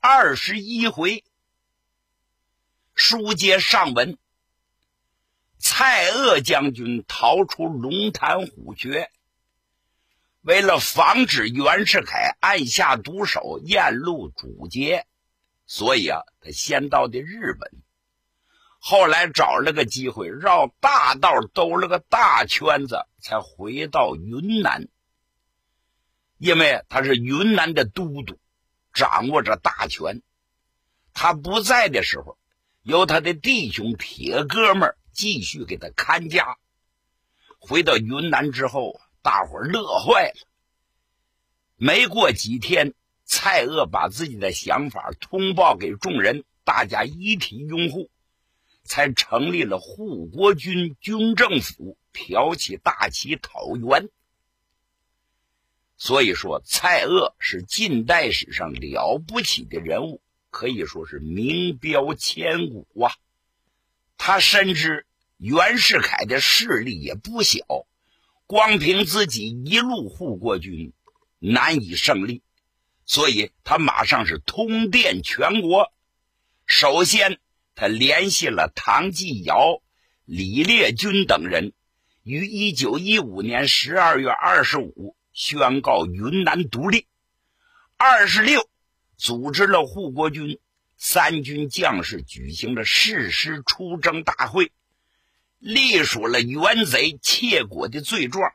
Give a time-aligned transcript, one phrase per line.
[0.00, 1.24] 二十一回，
[2.94, 4.16] 书接上文。
[5.58, 9.10] 蔡锷将军逃出龙潭虎穴。
[10.40, 15.04] 为了防止袁世凯暗下毒手、验路阻截，
[15.66, 17.82] 所以啊，他先到的日本，
[18.78, 24.86] 后来找了个机会绕大道兜了个大圈子，才回到云南。
[26.38, 28.38] 因为他是云南的都督，
[28.98, 30.22] 掌握着大权。
[31.14, 32.36] 他不在的时候，
[32.82, 36.58] 由他的弟兄铁哥们继续给他看家。
[37.60, 40.48] 回到云南之后大伙乐坏了。
[41.76, 42.92] 没过几天，
[43.24, 48.10] 蔡锷把自己的想法通报给众人，大家一体拥护，
[48.82, 54.08] 才成立了护国军军政府，挑起大旗讨袁。
[56.00, 63.12] 所以说，蔡锷是近代史上了不起的人物，可以说是名标千古啊。
[64.16, 65.06] 他深知
[65.38, 67.58] 袁世凯的势力也不小，
[68.46, 70.92] 光凭自己一路护国军
[71.40, 72.42] 难以胜利，
[73.04, 75.92] 所以他马上是通电全国。
[76.64, 77.40] 首先，
[77.74, 79.82] 他联系了唐继尧、
[80.24, 81.72] 李烈钧等人，
[82.22, 85.16] 于一九一五年十二月二十五。
[85.38, 87.06] 宣告云南独立。
[87.96, 88.68] 二十六，
[89.16, 90.58] 组织了护国军
[90.96, 94.72] 三军将士举行了誓师出征大会，
[95.60, 98.50] 隶属了元贼窃国的罪状，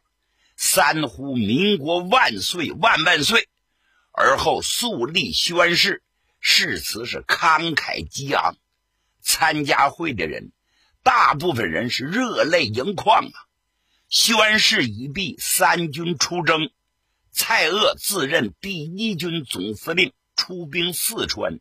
[0.58, 3.48] 三呼民国万岁万万岁。
[4.12, 6.04] 而后肃立宣誓，
[6.42, 8.58] 誓词是慷慨激昂。
[9.22, 10.52] 参加会的人，
[11.02, 13.43] 大部分人是热泪盈眶啊。
[14.14, 16.70] 宣誓已毕，三军出征。
[17.32, 21.58] 蔡锷自任第一军总司令，出兵四川；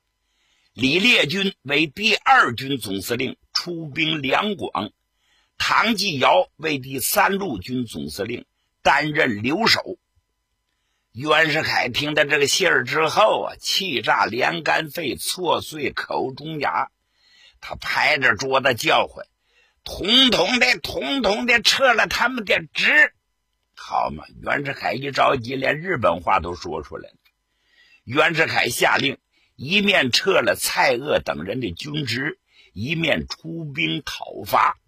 [0.75, 4.91] 李烈钧为第二军总司令，出兵两广；
[5.57, 8.45] 唐继尧为第三路军总司令，
[8.83, 9.97] 担任留守。
[11.13, 16.91] 袁世凯听到这个信儿之后啊，气炸连肝肺，挫碎口中牙，
[17.63, 19.27] 他拍着桌子叫唤。
[19.85, 23.13] 统统的，统统的撤了他们的职，
[23.75, 24.25] 好嘛！
[24.41, 27.17] 袁世凯一着急，连日本话都说出来了。
[28.05, 29.19] 袁世凯下令，
[29.57, 32.39] 一面撤了蔡锷等人的军职，
[32.73, 34.79] 一面出兵讨伐。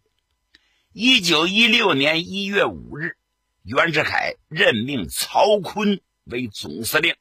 [0.93, 3.17] 一九一六年一月五日，
[3.65, 7.17] 袁世凯任命曹锟为总司令，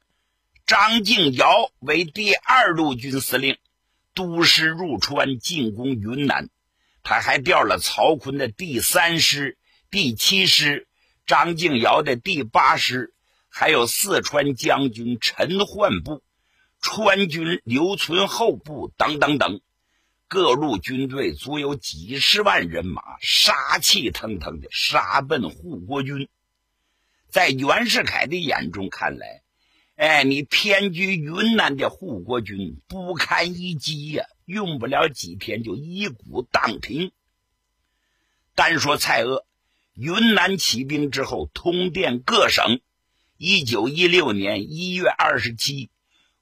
[0.68, 3.58] 张敬尧为第二路军司令，
[4.14, 6.50] 督师入川进攻云南。
[7.04, 9.58] 他还调了曹锟的第三师、
[9.92, 10.88] 第七师，
[11.26, 13.14] 张敬尧的第八师，
[13.50, 16.24] 还有四川将军陈焕部、
[16.82, 19.62] 川军刘存厚部等等等，
[20.28, 26.30] 各路军队足有几十万人马，杀气腾腾的杀奔护国军。
[27.30, 29.43] 在袁世凯的眼中看来，
[29.96, 34.26] 哎，你偏居云南的护国军不堪一击呀！
[34.46, 37.12] 用不了几天就一鼓荡平。
[38.56, 39.44] 单说蔡锷，
[39.94, 42.82] 云南起兵之后，通电各省。
[43.38, 45.92] 一九一六年一月二十七，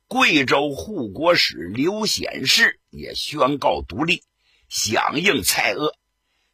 [0.08, 4.24] 贵州护国使刘显世也宣告独立，
[4.70, 5.94] 响应蔡锷。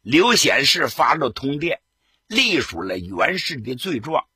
[0.02, 1.80] 刘显世发了通电，
[2.26, 4.26] 隶属了袁氏的罪状，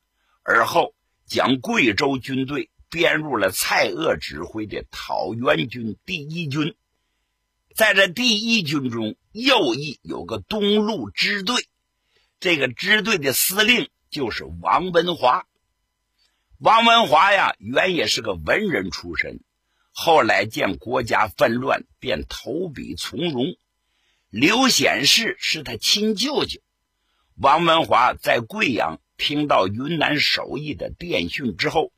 [0.43, 6.75] 而后将贵州军队编入了蔡锷指挥的讨袁军第一军。
[7.75, 11.67] 在这第一军中，右翼有个东路支队，
[12.39, 15.45] 这个支队的司令就是王文华。
[16.59, 19.41] 王文华呀，原也是个文人出身，
[19.91, 23.57] 后来见国家纷乱，便投笔从戎。
[24.29, 26.61] 刘显世是他亲舅舅。
[27.35, 31.91] 王文华在贵阳听到云南首义的电讯之后，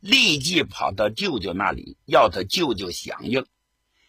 [0.00, 3.46] 立即跑到舅舅那里，要他舅舅响应。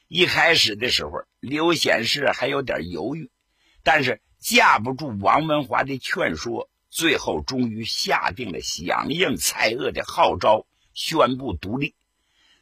[0.07, 3.29] 一开始的时候，刘显世还有点犹豫，
[3.83, 11.95] 但是架不住王文华的劝说，最后终于下定了响应蔡锷的号召，宣布独立。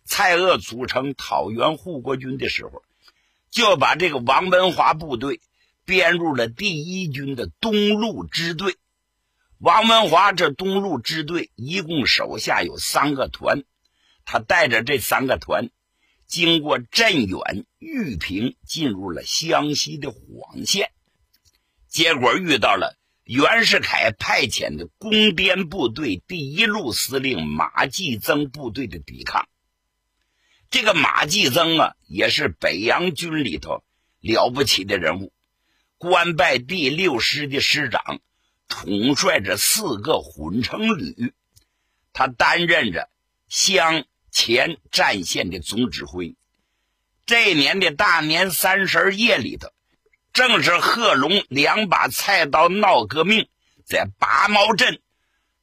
[0.05, 2.83] 蔡锷组成讨袁护国军的时候，
[3.49, 5.41] 就把这个王文华部队
[5.85, 8.75] 编入了第一军的东路支队。
[9.59, 13.63] 王文华这东路支队一共手下有三个团，
[14.23, 15.71] 他带着这三个团，
[16.27, 20.91] 经过镇远、玉屏，进入了湘西的晃县，
[21.87, 29.49] 结果遇到了袁世凯派遣的攻滇部队第一路司令马继增部队的抵抗。
[30.69, 33.83] 这个马继增啊，也是北洋军里头
[34.19, 35.33] 了不起的人物，
[35.97, 38.19] 官拜第六师的师长。
[38.67, 41.33] 统帅着四个混成旅，
[42.13, 43.09] 他担任着
[43.47, 46.35] 湘黔战线的总指挥。
[47.25, 49.69] 这年的大年三十夜里头，
[50.33, 53.49] 正是贺龙两把菜刀闹革命，
[53.85, 55.01] 在拔毛镇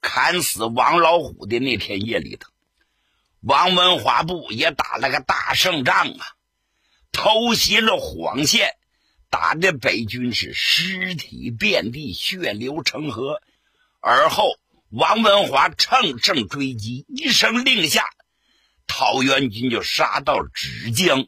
[0.00, 2.50] 砍死王老虎的那天夜里头，
[3.40, 6.26] 王文华部也打了个大胜仗啊，
[7.12, 8.76] 偷袭了晃县。
[9.34, 13.42] 打的北军是尸体遍地，血流成河。
[13.98, 14.60] 而后
[14.90, 18.04] 王文华乘胜追击，一声令下，
[18.86, 21.26] 讨袁军就杀到芷江，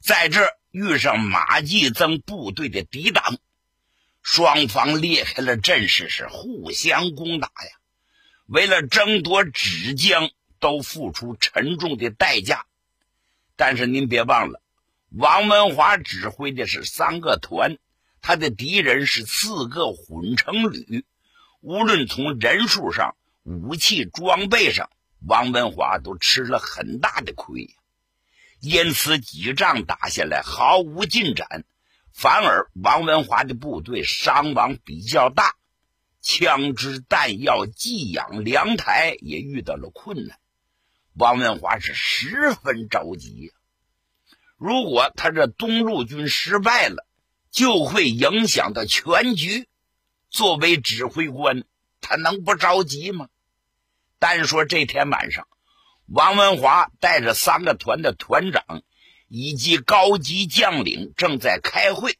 [0.00, 3.38] 在这遇上马继增部队的抵挡，
[4.20, 7.78] 双方裂开了阵势，是互相攻打呀。
[8.46, 12.66] 为了争夺芷江，都付出沉重的代价。
[13.54, 14.60] 但是您别忘了。
[15.10, 17.78] 王文华指挥的是三个团，
[18.20, 21.06] 他的敌人是四个混成旅。
[21.60, 24.90] 无论从人数上、武器装备上，
[25.26, 27.74] 王文华都吃了很大的亏。
[28.60, 31.64] 因此几仗打下来毫无进展，
[32.12, 35.54] 反而王文华的部队伤亡比较大，
[36.20, 40.38] 枪支弹药、寄养粮台也遇到了困难。
[41.14, 43.52] 王文华是十分着急呀。
[44.58, 47.06] 如果他这东路军失败了，
[47.52, 49.68] 就会影响到全局。
[50.30, 51.62] 作为指挥官，
[52.00, 53.28] 他能不着急吗？
[54.18, 55.46] 单说这天晚上，
[56.06, 58.82] 王文华带着三个团的团长
[59.28, 62.18] 以及高级将领正在开会，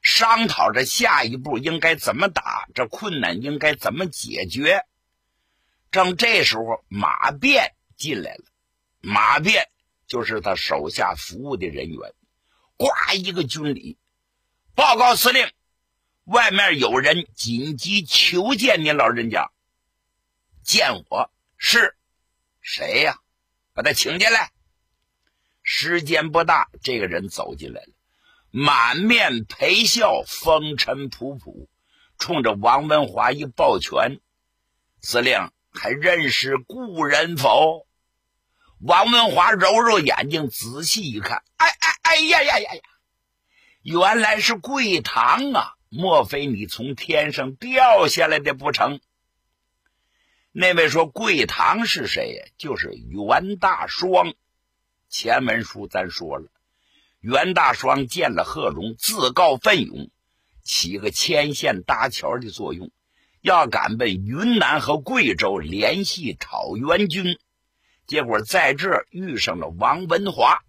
[0.00, 4.86] 商讨着下一步应该怎么打，这困难应该怎么解决。
[5.90, 8.44] 正这时候，马便进来了。
[9.00, 9.68] 马便。
[10.06, 12.12] 就是他手下服务的人员，
[12.76, 13.98] 呱一个军礼，
[14.74, 15.50] 报告司令，
[16.24, 19.50] 外面有人紧急求见您老人家。
[20.62, 21.96] 见我是
[22.60, 23.18] 谁呀？
[23.72, 24.52] 把他请进来。
[25.62, 27.92] 时间不大，这个人走进来了，
[28.50, 31.66] 满面陪笑，风尘仆仆，
[32.18, 34.20] 冲着王文华一抱拳
[35.00, 37.86] ：“司令还认识故人否？”
[38.86, 42.82] 王文华揉揉眼睛，仔细一看，哎哎哎呀呀呀呀！
[43.80, 45.72] 原来是桂堂啊！
[45.88, 49.00] 莫非你从天上掉下来的不成？
[50.52, 52.44] 那位说桂堂是谁呀？
[52.58, 54.34] 就是袁大双。
[55.08, 56.50] 前文书咱说了，
[57.20, 60.10] 袁大双见了贺龙，自告奋勇，
[60.62, 62.90] 起个牵线搭桥的作用，
[63.40, 67.38] 要赶奔云南和贵州，联系讨袁军。
[68.06, 70.62] 结果在这遇上了王文华，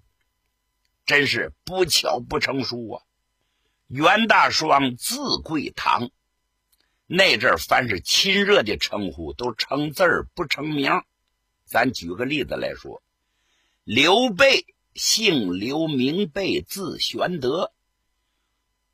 [1.06, 3.04] 真是不巧不成书啊！
[3.88, 6.10] 袁大双字贵堂，
[7.06, 11.04] 那阵凡是亲热的称呼都称字儿不称名。
[11.66, 13.04] 咱举个例子来说，
[13.84, 17.72] 刘备姓刘，名备，字玄德；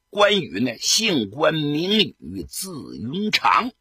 [0.09, 3.71] 关羽呢，姓关，名羽，字云长。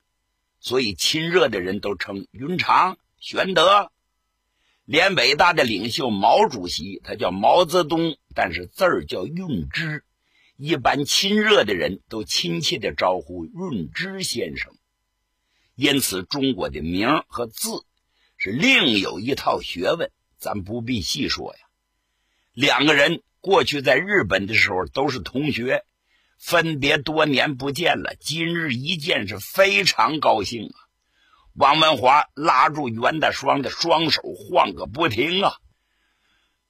[0.61, 3.91] 所以亲热的人都称云长、玄德。
[4.91, 10.03] 连伟大的领袖毛主席，他叫毛泽东，但是字儿叫润之。
[10.57, 14.73] 一般亲热的人都亲切的招呼润之先生。
[15.77, 17.85] 因此，中国的名和字
[18.37, 21.61] 是另有一套学问，咱不必细说呀。
[22.53, 25.85] 两个人过去在日本的时候都是同学，
[26.37, 30.90] 分别多年不见了，今日一见是非常高兴啊。
[31.55, 35.57] 王文华拉住袁大双的双手，晃个不停啊！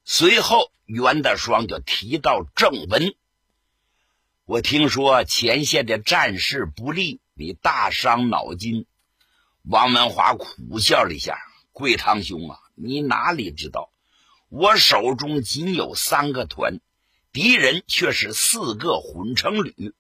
[0.05, 3.15] 随后，袁大双就提到正文。
[4.47, 8.87] 我听说前线的战事不利，你大伤脑筋。
[9.63, 11.39] 王文华苦笑了一下
[11.73, 13.93] ：“贵堂兄啊，你哪里知道？
[14.49, 16.81] 我手中仅有三个团，
[17.31, 19.95] 敌人却是四个混成旅，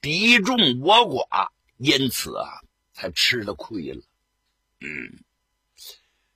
[0.00, 1.48] 敌众我寡，
[1.78, 2.60] 因此啊。”
[3.00, 4.02] 他吃了亏了。
[4.78, 5.24] 嗯，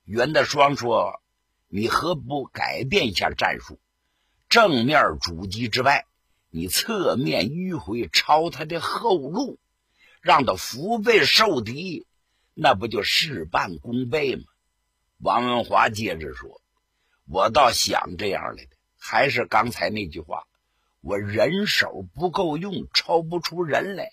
[0.03, 1.21] 袁大双说
[1.69, 3.79] ：“你何不改变一下战术？
[4.49, 6.07] 正面阻击之外，
[6.49, 9.59] 你侧面迂回，抄他的后路，
[10.21, 12.07] 让他腹背受敌，
[12.55, 14.45] 那不就事半功倍吗？
[15.19, 16.61] 王文华接着说
[17.29, 20.47] ：“我倒想这样来的，还是刚才那句话，
[21.01, 24.11] 我人手不够用，抽不出人来，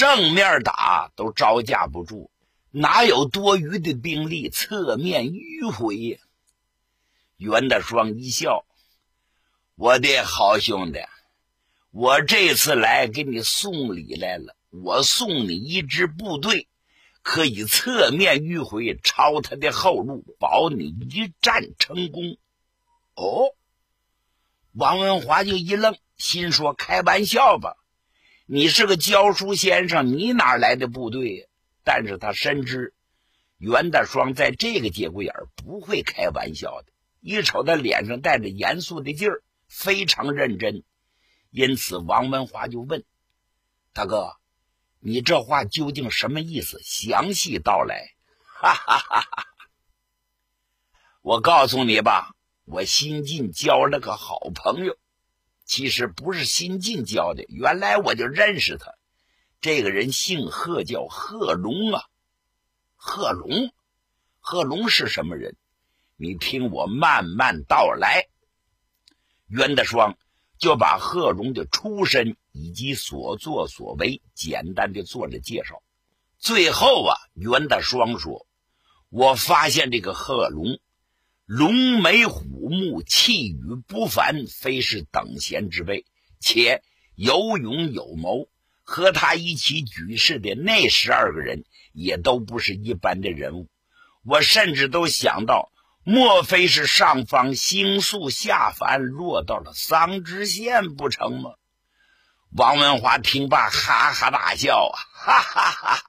[0.00, 2.30] 正面打都招架不住，
[2.70, 6.18] 哪有多余的兵力侧面迂回呀？”
[7.36, 8.64] 袁大双一笑
[9.76, 11.00] ：“我的好兄弟，
[11.90, 16.66] 我这次来给你送礼来了，我送你一支部队。”
[17.22, 22.38] 可以侧面迂回，抄他的后路，保你一战成功。
[23.14, 23.54] 哦，
[24.72, 27.76] 王文华就一愣，心说：“开玩笑吧？
[28.52, 31.48] 你是个教书先生，你哪来的部队？”
[31.86, 32.94] 但是他深知
[33.58, 40.82] 袁大双在这个节骨眼不会开玩笑的，一瞅他脸上带着严肃的劲儿，非常认真，
[41.50, 43.04] 因此王文华就问
[43.94, 44.32] ：“大哥。”
[44.98, 46.80] 你这话究竟什么意思？
[46.82, 48.14] 详细道来。
[48.42, 49.46] 哈哈哈哈
[51.22, 54.98] 我告诉你吧，我新近交了个好朋友，
[55.70, 58.92] 其实不是新晋教的，原来我就认识他。
[59.60, 62.02] 这个人姓贺，叫贺龙啊。
[62.96, 63.72] 贺龙，
[64.40, 65.54] 贺龙是什么人？
[66.16, 68.26] 你听我慢慢道来。
[69.46, 70.18] 袁大双。
[70.58, 75.82] 就把贺龙的出身以及所作所为简单的做了介绍。
[76.36, 78.46] 最后啊，袁大双说
[79.08, 80.78] ：“我发现这个贺龙，
[81.52, 86.06] 龙眉虎目，气宇不凡，非是等闲之辈，
[86.38, 86.80] 且
[87.16, 88.48] 有勇有谋。
[88.84, 93.68] 和他一起举事的那十二个人，也都不是一般的人物。
[94.24, 101.50] 我甚至都想到。”莫非是上方星宿下凡，落到了桑植县不成吗？
[102.52, 106.02] 王文华听罢，哈哈大笑啊，哈哈哈哈！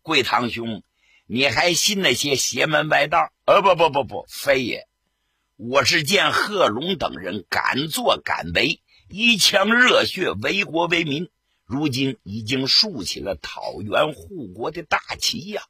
[0.00, 0.82] 贵堂兄，
[1.28, 3.32] 你还信那些邪门歪道？
[3.46, 4.86] 呃，不不不不，非也。
[5.56, 11.28] 我是见贺龙等人敢作敢为，一腔热血为国为民，
[11.64, 15.62] 如今已经竖起了讨袁护国的大旗呀！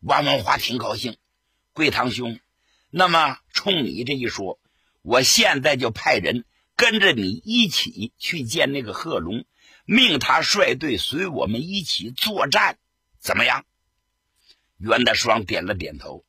[0.00, 1.18] 王文华挺高兴。
[1.74, 2.40] 贵堂兄，
[2.88, 4.58] 那么冲你这一说，
[5.02, 9.44] 我现在就派人跟着你一起去见那个贺龙，
[9.84, 12.78] 命他率队随我们一起作战，
[13.20, 13.66] 怎么样？
[14.84, 16.26] 袁大双点了点头。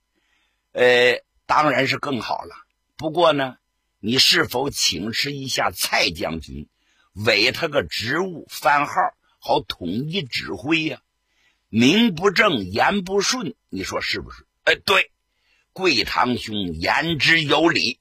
[0.71, 2.55] 呃，当然是更好了。
[2.95, 3.57] 不过呢，
[3.99, 6.69] 你是否请示一下蔡将军，
[7.13, 8.93] 委他个职务番号，
[9.39, 11.01] 好统一指挥呀？
[11.67, 14.47] 名不正言不顺，你说是不是？
[14.63, 15.11] 哎，对。
[15.73, 17.99] 贵堂兄言之有理。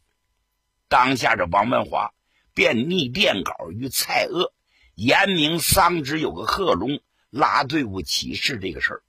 [0.87, 2.15] 当下这王文华
[2.55, 4.53] 便拟电稿与蔡锷，
[4.95, 9.03] 言明桑植有个贺龙拉队伍起事这个事儿。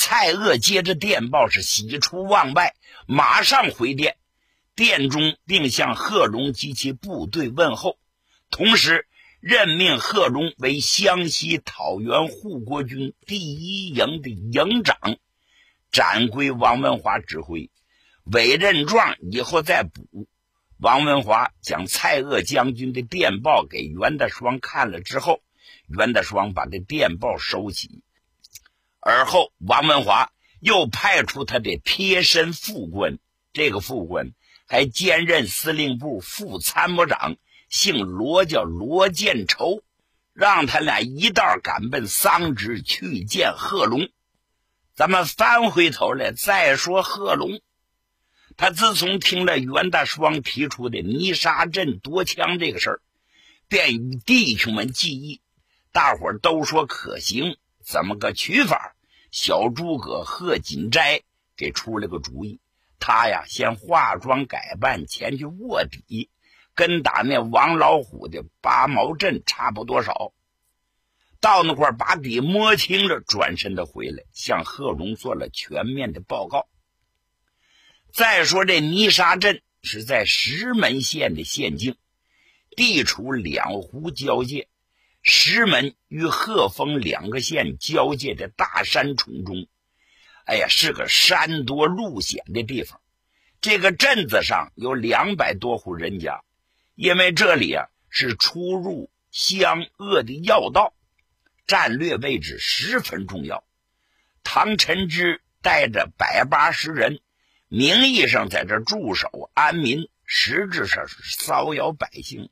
[0.00, 2.76] 蔡锷接着电报是喜出望外，
[3.08, 4.16] 马上回电，
[4.76, 7.98] 电中并向贺龙及其部队问候，
[8.48, 9.08] 同时
[9.40, 14.96] 任命贺龙为湘西讨袁护国军第一营的营长，
[15.90, 17.68] 斩归王文华指挥。
[18.22, 20.28] 委任状以后再补。
[20.78, 25.40] 王文华将蔡锷将军的电报给袁大双看了之后，
[25.88, 28.04] 袁大双把这电报收起。
[29.08, 33.18] 而后，王文华又派出他的贴身副官，
[33.54, 34.32] 这个副官
[34.66, 37.36] 还兼任司令部副参谋长，
[37.70, 39.82] 姓罗，叫罗建筹，
[40.34, 44.10] 让他俩一道赶奔桑植去见贺龙。
[44.94, 47.62] 咱们翻回头来再说贺龙。
[48.58, 53.00] 他自从听了袁大双提出的泥沙镇夺枪这个事儿，
[53.68, 55.40] 便与弟兄们计议，
[55.92, 58.96] 大伙都说可行，怎么个取法？
[59.30, 61.22] 小诸葛贺锦斋
[61.56, 62.60] 给出了个主意，
[62.98, 66.30] 他呀先化妆改扮前去卧底，
[66.74, 70.32] 跟打那王老虎的八毛阵差不多少，
[71.40, 76.66] 到那块把底摸清了，转身的回来向贺龙做了全面的报告。
[78.12, 81.96] 再说这泥沙镇是在石门县的县境，
[82.76, 84.68] 地处两湖交界，
[85.28, 89.68] 石门与鹤峰两个县交界的大山丛中。
[90.46, 93.00] 哎呀，是个山多路险的地方。
[93.60, 96.42] 这个镇子上有两百多户人家，
[96.94, 100.94] 因为这里啊是出入湘鄂的要道，
[101.66, 103.64] 战略位置十分重要。
[104.42, 107.20] 唐臣之带着百八十人。
[107.70, 112.48] 名义上在这驻守安民，实质上是骚扰百姓。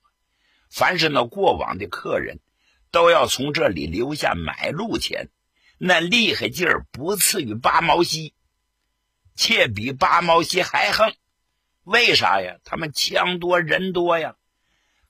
[0.69, 2.39] 凡是那过往的客人，
[2.97, 5.29] 都要从这里留下买路钱，
[5.77, 8.33] 那厉害劲儿不次于八毛西，
[9.35, 11.15] 且比八毛西还横。
[11.85, 12.57] 为啥呀？
[12.65, 14.37] 他们枪多人多呀，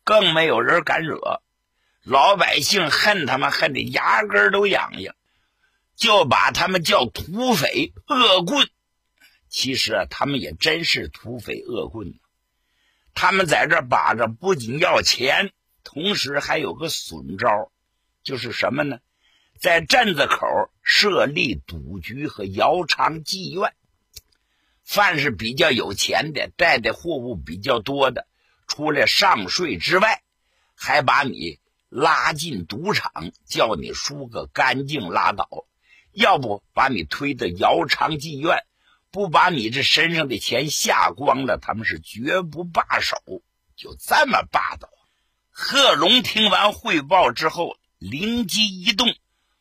[0.02, 1.40] 更没有人敢惹。
[2.02, 5.14] 老百姓恨他们恨的牙根都痒痒，
[5.94, 8.68] 就把他们叫土匪恶棍。
[9.48, 12.18] 其实啊，他们也真是土匪恶棍。
[13.14, 15.52] 他们在这把着，不仅要钱，
[15.84, 17.70] 同时还有个损招，
[18.26, 18.98] 就是什么呢？
[19.56, 20.48] 在镇子口
[20.82, 23.72] 设立赌局和窑厂妓院。
[24.82, 28.26] 凡是比较有钱的，带的货物比较多的，
[28.66, 30.22] 除了上税之外，
[30.74, 35.44] 还把你拉进赌场，叫你输个干净拉倒；
[36.10, 38.58] 要不把你推到窑厂妓院。
[39.12, 43.16] 不把你这身上的钱下光了，他们是绝不罢手。
[43.76, 44.90] 就这么霸道。
[45.50, 47.78] 贺龙听完汇报之后，
[48.10, 49.16] 灵机一动，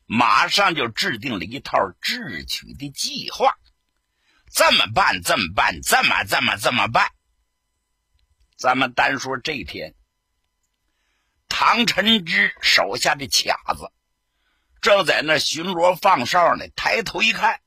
[0.05, 3.57] 马上就制定了一套智取的计划。
[4.51, 7.11] 这么办，这么办，这么这么这么办。
[8.55, 9.95] 咱们单说这天，
[11.49, 13.91] 唐晨之手下的卡子
[14.79, 17.59] 正在那巡逻放哨呢，抬头一看。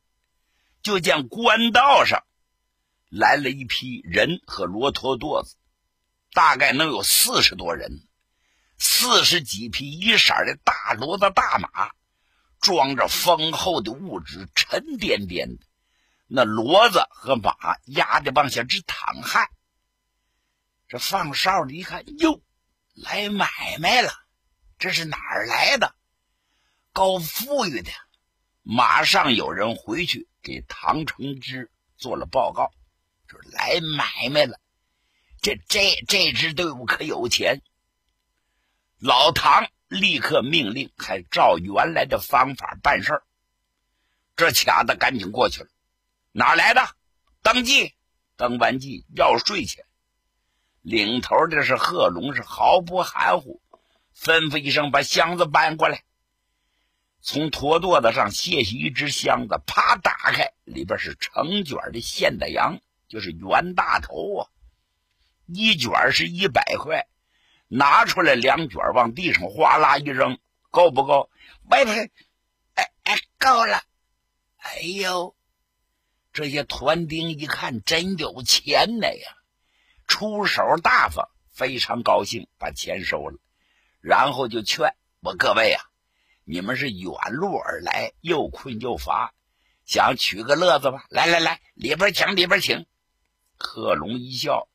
[0.81, 2.25] 就见官道上
[3.11, 5.57] 来了一批人和骆驼垛子，
[6.33, 8.08] 大概能有四十多人，
[8.79, 11.91] 四十几匹一色的大骡子大马，
[12.61, 15.67] 装着丰厚的物质，沉甸甸的。
[16.27, 17.55] 那骡子和马
[17.87, 19.49] 压的往下直淌汗。
[20.87, 22.43] 这放哨的一看，哟，
[22.95, 24.13] 来买卖了，
[24.79, 25.95] 这是哪儿来的？
[26.93, 27.91] 够富裕的。
[28.63, 32.71] 马上有人回去给唐承之做了报告，
[33.27, 34.61] 说来买卖了。
[35.41, 37.63] 这这这支队伍可有钱。
[39.01, 43.23] 老唐立刻命令，还照原来的方法办事儿。
[44.35, 45.69] 这卡子赶紧过去了，
[46.33, 46.81] 哪来的？
[47.41, 47.95] 登记，
[48.37, 49.85] 登完记要税钱。
[50.83, 53.63] 领头的是贺龙，是毫不含糊，
[54.17, 56.03] 吩咐一声，把箱子搬过来。
[57.21, 64.49] 从驼垛子上卸下一只箱子，啪打开，里边是成卷的现大洋，就是袁大头啊。
[65.47, 67.07] 一卷是一百块，
[67.69, 70.39] 拿出来两卷，往地上哗啦一扔，
[70.71, 71.31] 够不够？
[71.71, 72.11] 喂喂，
[72.75, 73.83] 哎哎，够了！
[74.57, 75.37] 哎呦，
[76.33, 79.37] 这些团丁一看真有钱呢呀，
[80.07, 83.39] 出手大方，非常高兴，把钱收了，
[84.01, 85.85] 然后就劝我各位啊。
[86.45, 89.35] 你们是远路而来，又困又乏，
[89.85, 91.05] 想取个乐子吧？
[91.11, 92.87] 来来来，里边请，里边请。
[93.59, 94.69] 贺龙一笑：“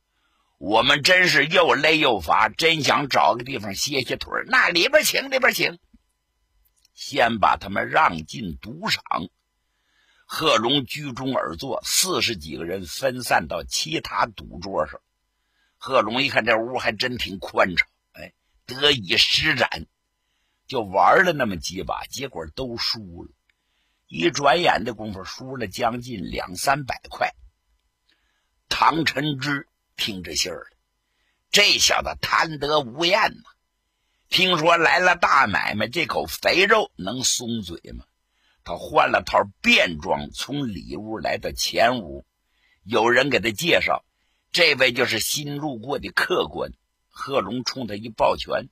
[0.63, 5.77] 我们真是又累又乏，真想找个地方歇歇腿那里边请，里边请。
[6.93, 9.03] 先把他们让进赌场。
[10.25, 15.01] 贺龙居中而坐，四十几个人分散到其他赌桌上。
[15.75, 18.31] 贺龙一看这屋还真挺宽敞，哎，
[18.65, 19.85] 得以施展。
[20.65, 23.29] 就玩了那么几把，结果都输了。
[24.07, 27.35] 一转眼的功夫，输了将近两三百块。
[28.69, 30.77] 唐晨之听着信儿了，
[31.51, 33.43] 这小子贪得无厌呐！
[34.29, 38.05] 听说来了大买卖，这口肥肉能松嘴吗？
[38.63, 42.25] 他换了套便装，从里屋来到前屋。
[42.83, 44.03] 有人给他介绍，
[44.51, 46.71] 这位就是新路过的客官。
[47.09, 48.69] 贺龙冲他一抱拳。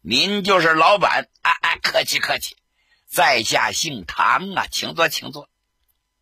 [0.00, 2.56] 您就是老板，哎哎，客气客气，
[3.06, 5.50] 在下姓唐啊，请坐，请坐。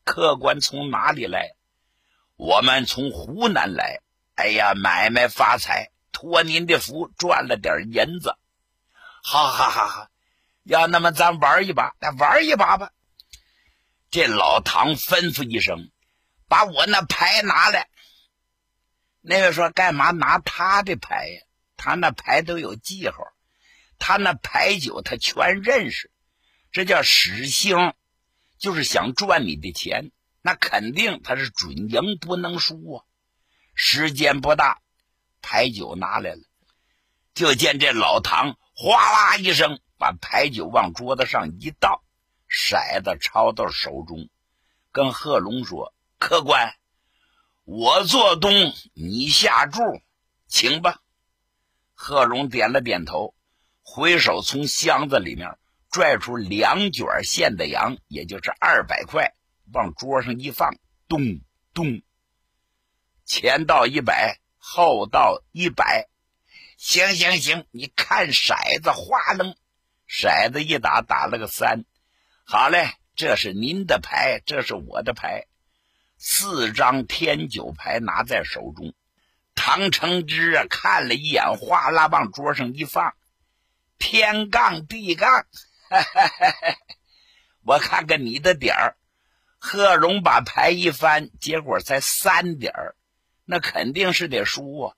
[0.04, 1.54] 客官从哪里来？
[2.36, 4.00] 我们从湖南来。
[4.36, 8.36] 哎呀，买卖发财，托您的福，赚了点银子。
[9.22, 10.10] 好好好好，
[10.62, 12.92] 要那么咱玩一把，来玩一把吧。
[14.10, 15.90] 这老唐吩咐一声，
[16.48, 17.88] 把我那牌拿来。
[19.22, 21.40] 那位说干嘛拿他的牌呀？
[21.78, 23.16] 他那牌都有记号。
[23.98, 26.10] 他那牌九，他全认识，
[26.72, 27.94] 这叫使星，
[28.58, 33.04] 就是想赚你的钱，那肯定他是准赢不能输啊。
[33.78, 34.80] 时间不大，
[35.42, 36.40] 牌九拿来了，
[37.34, 42.02] 就见这老唐哗啦一声把牌九往桌子上一倒，
[42.48, 44.30] 骰子抄到手中，
[44.92, 46.74] 跟贺龙说：“客官，
[47.64, 48.50] 我做东，
[48.94, 49.80] 你下注，
[50.48, 51.02] 请吧。”
[51.92, 53.34] 贺龙点了点头。
[53.88, 55.58] 回手从箱子里面
[55.90, 59.34] 拽出两卷现的洋，也就是二百块，
[59.72, 60.74] 往桌上一放，
[61.06, 61.20] 咚
[61.72, 62.02] 咚
[63.26, 66.08] 前到一百，后到一百。
[66.78, 69.56] 行行行，你看骰子哗楞，
[70.08, 71.84] 骰子一打，打了个三。
[72.44, 75.46] 好嘞，这是您的牌，这是我的牌，
[76.18, 78.94] 四张天九牌拿在手中。
[79.56, 83.14] 唐承之啊，看了一眼，哗啦往桌上一放，
[83.98, 85.46] 天杠地杠，
[85.90, 86.76] 哈哈哈哈
[87.64, 88.96] 我看看你的点儿。
[89.58, 92.94] 贺龙把牌一翻，结果才三点儿，
[93.46, 94.94] 那肯定是得输啊。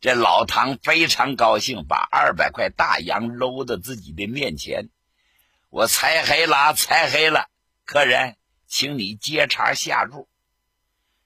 [0.00, 4.90] 这老唐非常高兴，把二百块大洋搂到自己的面前。
[5.70, 7.48] 我猜黑了，猜黑了，
[7.84, 8.36] 客人，
[8.66, 10.28] 请你接茬下注。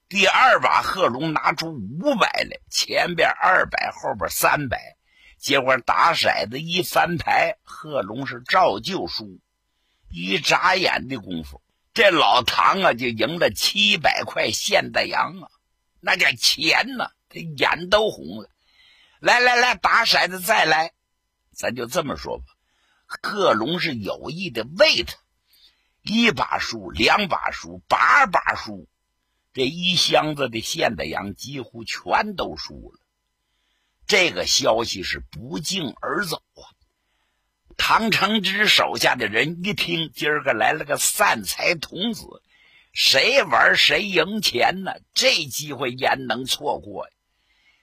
[0.09, 4.95] 第二把，贺龙拿出五百来，前边二百，后边三百。
[5.39, 9.39] 结果打骰子一翻牌，贺龙是照旧输。
[10.09, 11.61] 一眨眼的功夫，
[11.93, 15.49] 这老唐啊就赢了七百块现大洋啊，
[16.05, 18.49] 那叫钱呐，他眼都红了。
[19.19, 20.91] 来来来，打骰子再来，
[21.53, 22.43] 咱就这么说吧。
[23.05, 25.15] 贺龙是有意的喂他，
[26.01, 28.89] 一把输，两把输，八把输，
[29.53, 32.99] 这一箱子的现大洋几乎全都输了。
[34.05, 36.67] 这个消息是不胫而走啊！
[37.77, 42.42] 唐承之手下的人一听，今儿个来了个散财童子，
[42.93, 44.93] 谁玩谁赢钱呢？
[45.15, 47.09] 这机会焉能错过？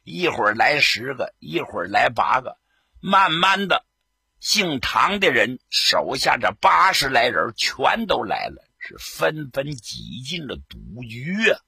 [0.04, 2.56] 一会儿来十个，一会儿来八个，
[3.00, 3.84] 慢慢的，
[4.38, 11.58] 姓唐的人手下这八十来人全都来了，是纷纷挤进了赌局啊！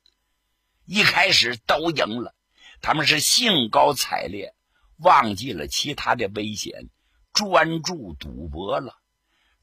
[0.84, 2.36] 一开始都赢了，
[2.80, 4.54] 他们是兴高采烈，
[4.98, 6.88] 忘记了其他的危险，
[7.32, 8.96] 专注赌博了。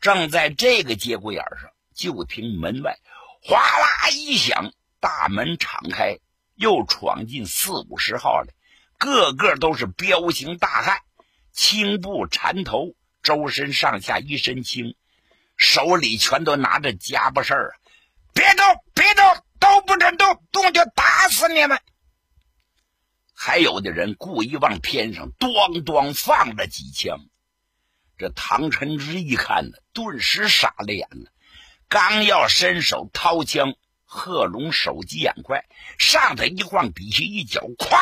[0.01, 2.99] 正在这个节骨眼上，就听门外
[3.41, 6.19] 哗啦一响，大门敞开，
[6.55, 8.53] 又闯进四五十号来。
[8.97, 10.99] 个个都是彪形大汉，
[11.53, 14.95] 青布缠头，周身上下一身轻，
[15.55, 17.73] 手里全都拿着家伙事儿啊！
[18.33, 19.23] 别动，别动，
[19.57, 21.79] 都不准动，动就打死你们！
[23.33, 27.19] 还有的人故意往天上咣咣放了几枪。
[28.17, 31.31] 这唐晨之一看呢，顿时傻了眼了，
[31.89, 33.73] 刚要伸手掏枪，
[34.05, 35.65] 贺龙手疾眼快，
[35.97, 37.97] 上头一晃，底下一脚，咵！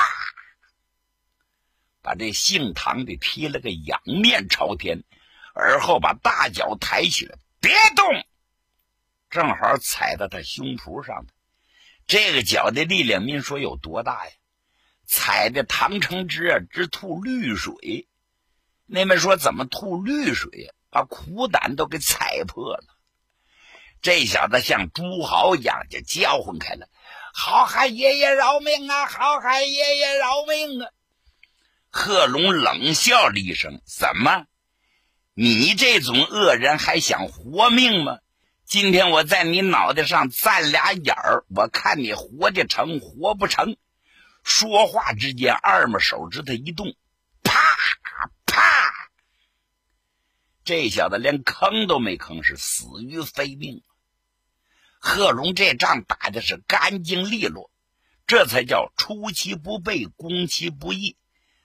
[2.01, 5.05] 把这姓唐的踢了个仰面朝天，
[5.53, 8.05] 而后把大脚抬起来，别动，
[9.29, 11.33] 正好踩到他胸脯上的。
[12.05, 14.31] 这个脚的力量，您说有多大呀？
[15.05, 18.09] 踩的唐承之啊，直吐绿水。
[18.85, 20.73] 那们说怎么吐绿水？
[20.89, 22.96] 把苦胆都给踩破了。
[24.01, 26.87] 这小子像猪豪一样就叫唤开了
[27.33, 29.05] ：“好汉爷爷饶命啊！
[29.05, 30.89] 好汉爷爷饶命啊！”
[31.89, 34.45] 贺龙冷笑了一声：“怎么，
[35.33, 38.19] 你这种恶人还想活命吗？
[38.65, 43.77] 今天我在你脑袋上钻俩眼儿，我看你活得成，活不成。”
[44.43, 46.95] 说话之间，二拇手指头一动，
[47.43, 47.59] 啪
[48.45, 48.93] 啪，
[50.67, 53.83] 这小子连坑都没坑，是死于非命。
[54.99, 57.71] 贺龙这仗打的是干净利落，
[58.25, 61.15] 这才叫出其不备，攻其不意。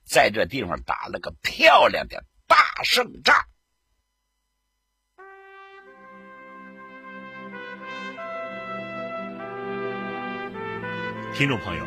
[0.04, 3.44] 在这地方打了个漂亮的大胜仗。
[11.34, 11.84] 听众朋友，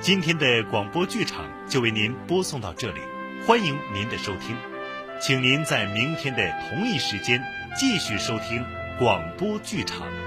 [0.00, 3.00] 今天的广播剧场就为您播送到这里，
[3.44, 4.56] 欢迎您的收听，
[5.26, 7.42] 请您在明天的同一时间
[7.74, 8.62] 继续收听
[8.98, 10.23] 广播剧场。